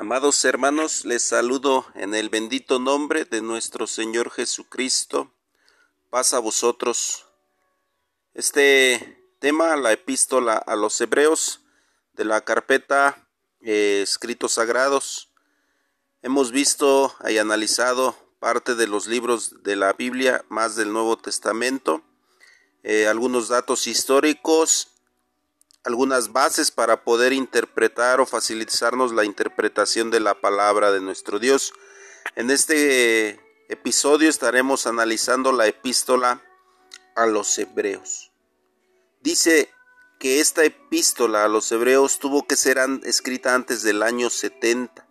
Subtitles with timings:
[0.00, 5.32] Amados hermanos, les saludo en el bendito nombre de nuestro Señor Jesucristo.
[6.08, 7.26] Paz a vosotros.
[8.32, 11.62] Este tema, la epístola a los hebreos
[12.12, 13.28] de la carpeta
[13.60, 15.32] eh, Escritos Sagrados.
[16.22, 22.04] Hemos visto y analizado parte de los libros de la Biblia, más del Nuevo Testamento,
[22.84, 24.92] eh, algunos datos históricos
[25.88, 31.72] algunas bases para poder interpretar o facilitarnos la interpretación de la palabra de nuestro Dios.
[32.36, 36.42] En este episodio estaremos analizando la epístola
[37.16, 38.32] a los hebreos.
[39.22, 39.70] Dice
[40.20, 45.08] que esta epístola a los hebreos tuvo que ser escrita antes del año 70,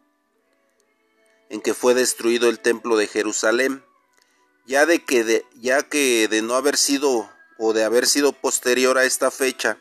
[1.50, 3.84] en que fue destruido el templo de Jerusalén,
[4.68, 9.00] ya de que de, ya que de no haber sido o de haber sido posterior
[9.00, 9.80] a esta fecha,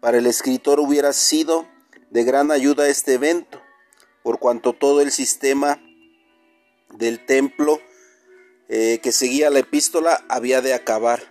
[0.00, 1.66] para el escritor hubiera sido
[2.10, 3.60] de gran ayuda este evento,
[4.22, 5.82] por cuanto todo el sistema
[6.90, 7.80] del templo
[8.68, 11.22] eh, que seguía la epístola había de acabar.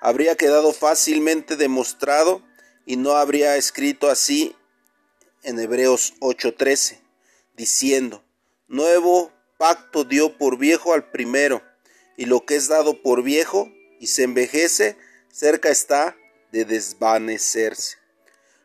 [0.00, 2.42] Habría quedado fácilmente demostrado
[2.86, 4.54] y no habría escrito así
[5.42, 7.00] en Hebreos 8:13,
[7.56, 8.24] diciendo,
[8.66, 11.62] Nuevo pacto dio por viejo al primero,
[12.16, 14.96] y lo que es dado por viejo y se envejece,
[15.32, 16.16] cerca está
[16.54, 17.98] de desvanecerse.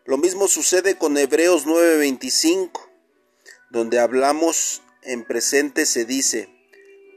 [0.06, 2.88] Lo mismo sucede con Hebreos 9:25,
[3.72, 6.50] donde hablamos en presente se dice,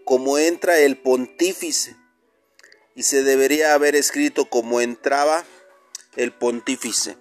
[0.06, 1.94] como entra el pontífice,
[2.94, 5.44] y se debería haber escrito como entraba
[6.16, 7.18] el pontífice.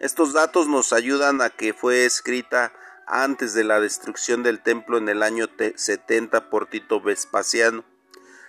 [0.00, 2.72] Estos datos nos ayudan a que fue escrita
[3.06, 7.84] antes de la destrucción del templo en el año 70 por Tito Vespasiano.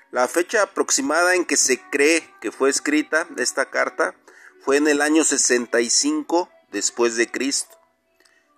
[0.10, 4.16] La fecha aproximada en que se cree que fue escrita esta carta
[4.64, 7.78] fue en el año 65 después de Cristo.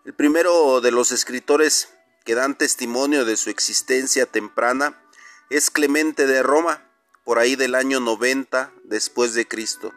[0.06, 1.90] El primero de los escritores
[2.26, 5.02] que dan testimonio de su existencia temprana
[5.50, 6.90] es Clemente de Roma,
[7.24, 9.94] por ahí del año 90 después de Cristo,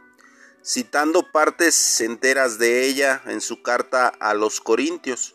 [0.64, 5.34] citando partes enteras de ella en su carta a los Corintios.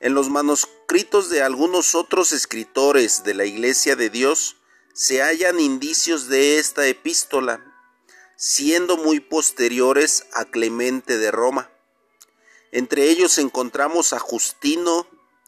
[0.00, 4.56] En los manuscritos de algunos otros escritores de la Iglesia de Dios
[4.94, 7.69] se hallan indicios de esta epístola,
[8.40, 11.70] siendo muy posteriores a Clemente de Roma.
[12.72, 15.06] Entre ellos encontramos a Justino,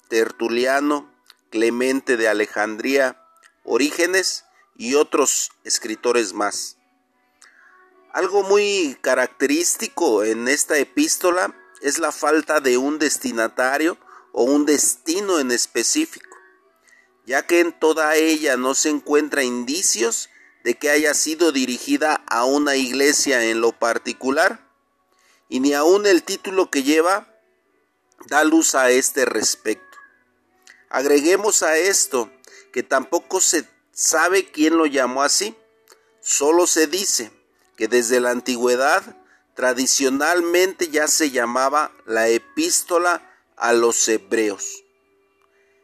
[0.08, 1.10] Tertuliano,
[1.48, 3.18] Clemente de Alejandría,
[3.64, 4.44] Orígenes
[4.76, 6.76] y otros escritores más.
[8.12, 13.96] Algo muy característico en esta epístola es la falta de un destinatario
[14.32, 16.36] o un destino en específico,
[17.24, 20.28] ya que en toda ella no se encuentra indicios
[20.64, 24.68] de que haya sido dirigida a una iglesia en lo particular,
[25.48, 27.28] y ni aun el título que lleva
[28.26, 29.98] da luz a este respecto.
[30.88, 32.30] Agreguemos a esto
[32.72, 35.54] que tampoco se sabe quién lo llamó así,
[36.20, 37.30] solo se dice
[37.76, 39.16] que desde la antigüedad
[39.54, 44.84] tradicionalmente ya se llamaba la epístola a los hebreos.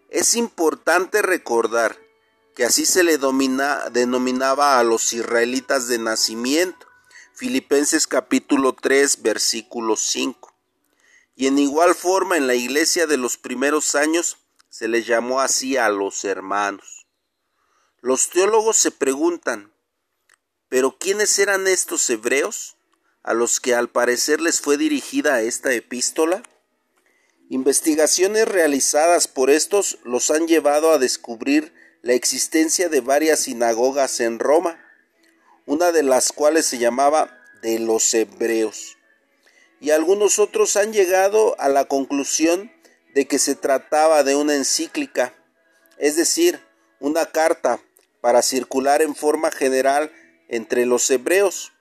[0.09, 1.99] Es importante recordar
[2.59, 3.19] que así se le
[3.93, 6.89] denominaba a los israelitas de nacimiento.
[7.33, 10.53] Filipenses capítulo 3 versículo 5.
[11.37, 14.39] Y en igual forma en la iglesia de los primeros años
[14.71, 17.07] se les llamó así a los hermanos.
[18.01, 19.73] Los teólogos se preguntan,
[20.69, 22.77] ¿pero quiénes eran estos hebreos
[23.23, 26.43] a los que al parecer les fue dirigida esta epístola?
[27.51, 31.73] Investigaciones realizadas por estos los han llevado a descubrir
[32.09, 34.83] la existencia de varias sinagogas en Roma,
[35.67, 38.97] una de las cuales se llamaba de los hebreos.
[39.79, 42.73] Y algunos otros han llegado a la conclusión
[43.13, 45.35] de que se trataba de una encíclica,
[45.99, 46.59] es decir,
[46.99, 47.79] una carta
[48.23, 50.11] para circular en forma general
[50.49, 51.73] entre los hebreos,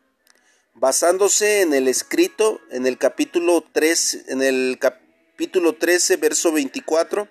[0.73, 7.29] basándose en el escrito en el capítulo 3, en el capítulo 13, verso 24,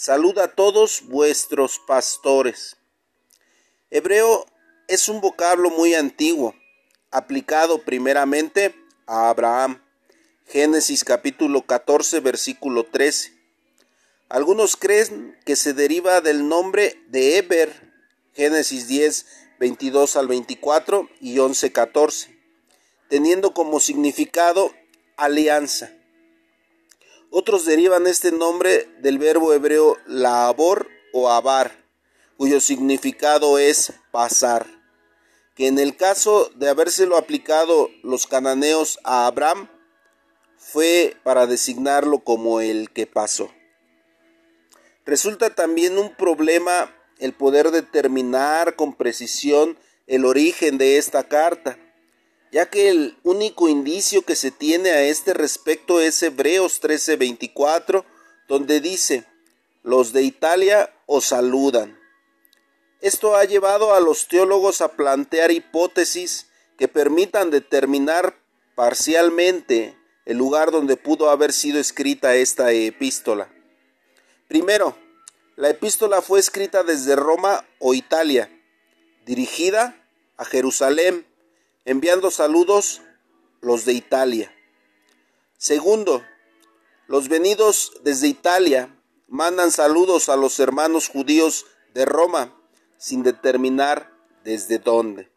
[0.00, 2.76] Saluda a todos vuestros pastores.
[3.90, 4.46] Hebreo
[4.86, 6.54] es un vocablo muy antiguo,
[7.10, 8.76] aplicado primeramente
[9.08, 9.82] a Abraham.
[10.46, 13.32] Génesis capítulo 14, versículo 13.
[14.28, 17.92] Algunos creen que se deriva del nombre de Eber,
[18.34, 19.26] Génesis 10,
[19.58, 22.38] 22 al 24 y 11, 14,
[23.08, 24.72] teniendo como significado
[25.16, 25.90] alianza.
[27.30, 31.84] Otros derivan este nombre del verbo hebreo labor o abar,
[32.38, 34.66] cuyo significado es pasar,
[35.54, 39.68] que en el caso de habérselo aplicado los cananeos a Abraham,
[40.56, 43.50] fue para designarlo como el que pasó.
[45.04, 51.78] Resulta también un problema el poder determinar con precisión el origen de esta carta,
[52.52, 58.04] ya que el único indicio que se tiene a este respecto es Hebreos 13:24,
[58.48, 59.24] donde dice,
[59.82, 61.98] los de Italia os saludan.
[63.00, 66.46] Esto ha llevado a los teólogos a plantear hipótesis
[66.76, 68.36] que permitan determinar
[68.74, 73.48] parcialmente el lugar donde pudo haber sido escrita esta epístola.
[74.48, 74.96] Primero,
[75.56, 78.50] la epístola fue escrita desde Roma o Italia,
[79.26, 79.96] dirigida
[80.36, 81.26] a Jerusalén,
[81.88, 83.00] enviando saludos
[83.62, 84.54] los de Italia.
[85.56, 86.22] Segundo,
[87.06, 88.94] los venidos desde Italia
[89.26, 91.64] mandan saludos a los hermanos judíos
[91.94, 92.54] de Roma,
[92.98, 94.12] sin determinar
[94.44, 95.32] desde dónde.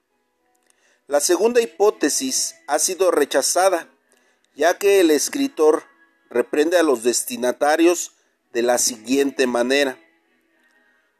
[1.07, 3.87] La segunda hipótesis ha sido rechazada,
[4.53, 5.85] ya que el escritor
[6.29, 8.11] reprende a los destinatarios
[8.51, 9.97] de la siguiente manera,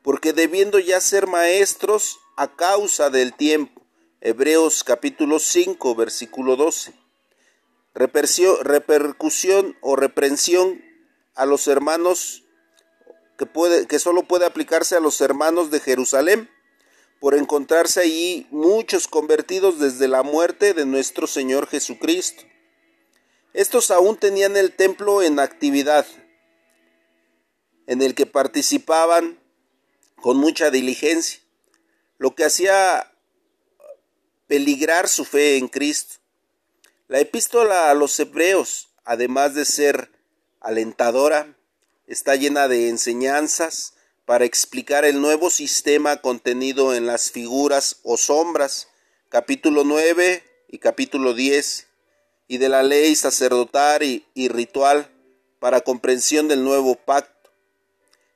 [0.02, 3.81] porque debiendo ya ser maestros a causa del tiempo,
[4.24, 6.94] Hebreos capítulo 5 versículo 12,
[7.96, 10.86] repercusión o reprensión
[11.34, 12.44] a los hermanos
[13.40, 16.52] que, puede, que solo puede aplicarse a los hermanos de Jerusalén,
[17.20, 22.44] por encontrarse allí muchos convertidos desde la muerte de nuestro Señor Jesucristo.
[23.54, 26.06] Estos aún tenían el templo en actividad,
[27.88, 29.40] en el que participaban
[30.16, 31.40] con mucha diligencia,
[32.20, 33.11] lo que hacía
[34.52, 36.16] peligrar su fe en Cristo.
[37.08, 40.12] La epístola a los hebreos, además de ser
[40.60, 41.56] alentadora,
[42.06, 43.94] está llena de enseñanzas
[44.26, 48.90] para explicar el nuevo sistema contenido en las figuras o sombras,
[49.30, 51.88] capítulo 9 y capítulo 10,
[52.50, 55.10] y de la ley sacerdotal y, y ritual
[55.60, 57.54] para comprensión del nuevo pacto.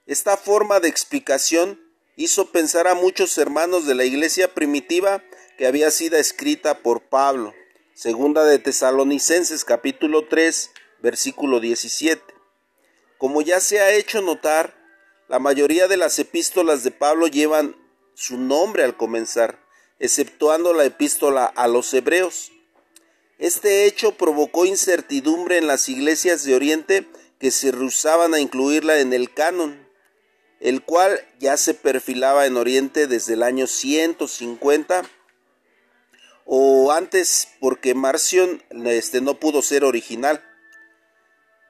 [0.06, 1.78] Esta forma de explicación
[2.16, 5.22] hizo pensar a muchos hermanos de la iglesia primitiva
[5.57, 7.54] que había sido escrita por Pablo.
[7.94, 10.72] Segunda de Tesalonicenses capítulo 3
[11.02, 12.22] versículo 17.
[13.18, 14.75] Como ya se ha hecho notar,
[15.30, 17.75] la mayoría de las epístolas de Pablo llevan
[18.13, 19.60] su nombre al comenzar,
[20.00, 22.51] exceptuando la epístola a los hebreos.
[23.38, 27.08] Este hecho provocó incertidumbre en las iglesias de Oriente
[27.40, 29.88] que se rehusaban a incluirla en el canon,
[30.60, 35.04] el cual ya se perfilaba en Oriente desde el año 150
[36.46, 40.44] o antes porque Marción este, no pudo ser original.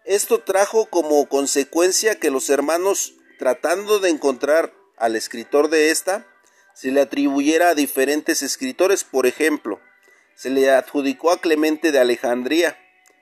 [0.04, 6.27] Esto trajo como consecuencia que los hermanos, tratando de encontrar al escritor de esta,
[6.74, 9.04] se le atribuyera a diferentes escritores.
[9.04, 9.80] Por ejemplo,
[10.36, 12.77] se le adjudicó a Clemente de Alejandría,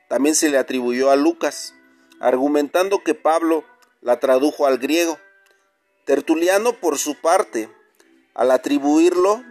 [0.10, 1.74] también se le atribuyó a Lucas,
[2.20, 3.64] argumentando que Pablo
[4.02, 5.20] la tradujo al griego.
[6.06, 7.70] Tertuliano, por su parte,
[8.34, 9.44] al atribuirlo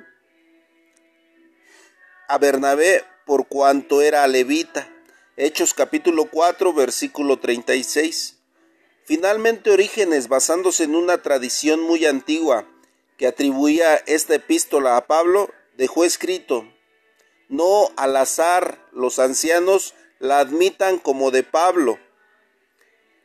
[2.29, 4.89] a Bernabé por cuanto era levita,
[5.37, 8.39] Hechos capítulo 4 versículo 36.
[9.05, 12.67] Finalmente Orígenes, basándose en una tradición muy antigua
[13.17, 16.67] que atribuía esta epístola a Pablo, dejó escrito,
[17.49, 21.99] no al azar los ancianos la admitan como de Pablo.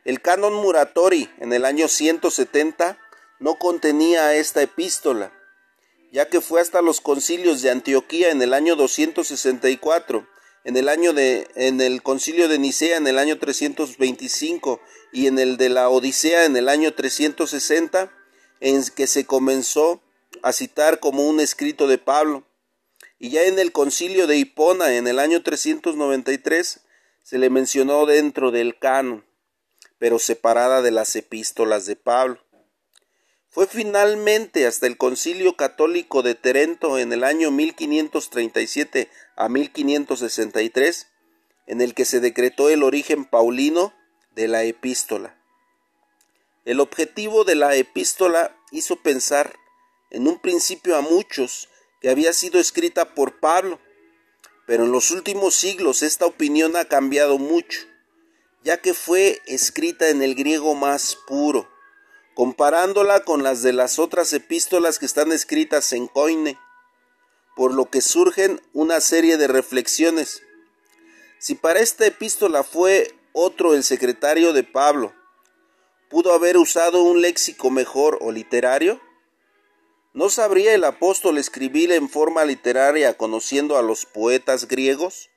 [0.04, 2.98] El canon Muratori en el año 170
[3.38, 5.32] no contenía esta epístola,
[6.12, 10.26] ya que fue hasta los concilios de Antioquía en el año 264
[10.64, 14.80] en el año de en el concilio de Nicea en el año 325
[15.12, 18.12] y en el de la Odisea en el año 360
[18.60, 20.02] en que se comenzó
[20.42, 22.44] a citar como un escrito de Pablo.
[23.18, 26.80] Y ya en el concilio de Hipona en el año 393
[27.22, 29.24] se le mencionó dentro del canon
[29.98, 32.40] pero separada de las epístolas de Pablo
[33.50, 41.06] fue finalmente hasta el Concilio Católico de Terento en el año 1537 a 1563
[41.66, 43.94] en el que se decretó el origen paulino
[44.34, 45.36] de la epístola.
[46.64, 49.54] El objetivo de la epístola hizo pensar
[50.10, 51.68] en un principio a muchos
[52.00, 53.80] que había sido escrita por Pablo,
[54.66, 57.80] pero en los últimos siglos esta opinión ha cambiado mucho,
[58.62, 61.68] ya que fue escrita en el griego más puro,
[62.38, 66.56] comparándola con las de las otras epístolas que están escritas en coine,
[67.56, 70.44] por lo que surgen una serie de reflexiones.
[71.40, 75.12] Si para esta epístola fue otro el secretario de Pablo,
[76.08, 79.00] ¿pudo haber usado un léxico mejor o literario?
[80.12, 85.28] ¿No sabría el apóstol escribir en forma literaria conociendo a los poetas griegos?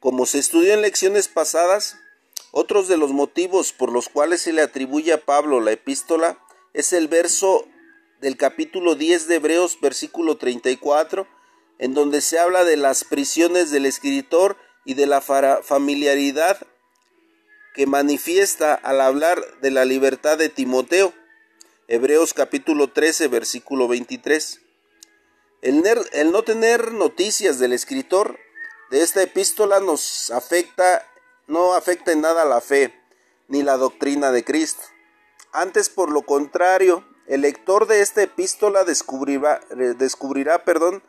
[0.00, 1.98] Como se estudió en lecciones pasadas,
[2.50, 6.38] Otros de los motivos por los cuales se le atribuye a Pablo la epístola
[6.72, 7.66] es el verso
[8.20, 11.26] del capítulo 10 de Hebreos, versículo 34,
[11.78, 16.66] en donde se habla de las prisiones del escritor y de la familiaridad
[17.74, 21.12] que manifiesta al hablar de la libertad de Timoteo.
[21.88, 24.60] Hebreos capítulo 13, versículo 23.
[25.60, 28.38] El, el, no tener noticias del escritor
[28.90, 31.06] de esta epístola nos afecta,
[31.46, 32.94] no afecta en nada la fe
[33.48, 34.82] ni la doctrina de Cristo.
[35.52, 39.60] Antes, por lo contrario, el lector de esta epístola descubrirá,
[39.96, 41.02] descubrirá perdón,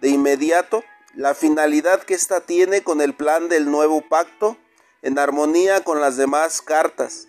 [0.00, 4.56] de inmediato la finalidad que ésta tiene con el plan del nuevo pacto
[5.02, 7.28] en armonía con las demás cartas,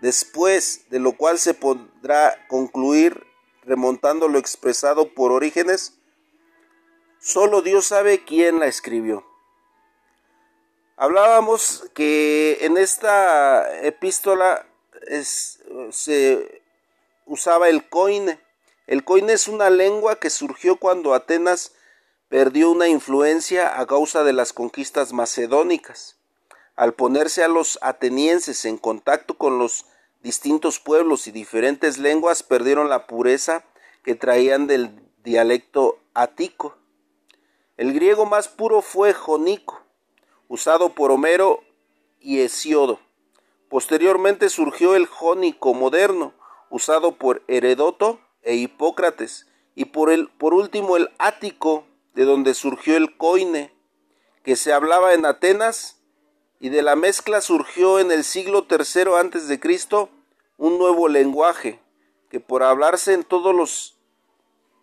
[0.00, 3.26] después de lo cual se podrá concluir
[3.64, 5.98] remontando lo expresado por Orígenes,
[7.18, 9.24] solo Dios sabe quién la escribió.
[11.00, 14.66] Hablábamos que en esta epístola
[15.90, 16.60] se
[17.24, 18.40] usaba el coine.
[18.88, 21.72] El coine es una lengua que surgió cuando Atenas
[22.28, 26.18] perdió una influencia a causa de las conquistas macedónicas.
[26.74, 29.86] Al ponerse a los atenienses en contacto con los
[30.20, 33.62] distintos pueblos y diferentes lenguas, perdieron la pureza
[34.02, 36.76] que traían del dialecto ático.
[37.76, 39.84] El griego más puro fue jónico,
[40.48, 41.62] usado por Homero
[42.20, 42.98] y Hesiodo.
[43.68, 46.32] Posteriormente surgió el jónico moderno,
[46.70, 52.96] usado por Heredoto e Hipócrates, y por, el, por último el ático, de donde surgió
[52.96, 53.72] el coine,
[54.42, 56.00] que se hablaba en Atenas,
[56.58, 60.08] y de la mezcla surgió en el siglo III Cristo
[60.56, 61.80] un nuevo lenguaje,
[62.30, 63.96] que por hablarse en todos los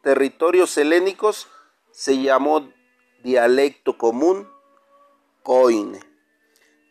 [0.02, 1.50] territorios helénicos
[1.92, 2.70] se llamó
[3.24, 4.48] dialecto común,
[5.46, 6.00] coine.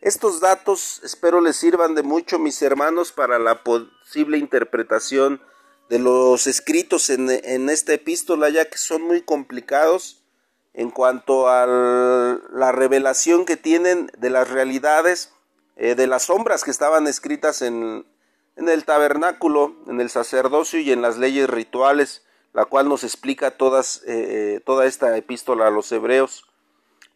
[0.00, 5.42] Estos datos espero les sirvan de mucho, mis hermanos, para la posible interpretación
[5.90, 10.22] de los escritos en, esta epístola, ya que son muy complicados
[10.72, 15.32] en cuanto a la revelación que tienen de las realidades,
[15.76, 18.06] eh, de las sombras que estaban escritas en,
[18.56, 24.02] el tabernáculo, en el sacerdocio y en las leyes rituales, la cual nos explica todas,
[24.06, 26.46] eh, eh, toda esta epístola a los hebreos,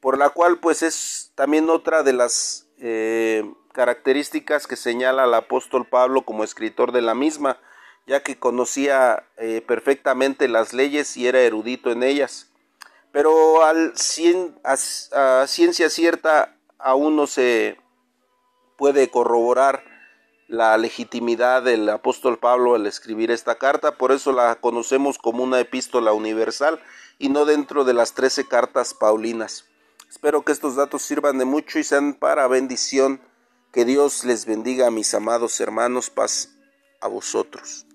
[0.01, 5.87] por la cual pues es también otra de las eh, características que señala el apóstol
[5.87, 7.59] Pablo como escritor de la misma,
[8.07, 12.51] ya que conocía eh, perfectamente las leyes y era erudito en ellas.
[13.13, 17.79] Pero a ciencia cierta aún no se
[18.77, 19.83] puede corroborar
[20.47, 25.61] la legitimidad del apóstol Pablo al escribir esta carta, por eso la conocemos como una
[25.61, 26.81] epístola universal
[27.19, 29.67] y no dentro de las trece cartas paulinas.
[30.09, 33.21] Espero que estos datos sirvan de mucho y sean para bendición.
[33.73, 36.57] Que Dios les bendiga, mis amados hermanos, paz
[37.01, 37.88] a vosotros.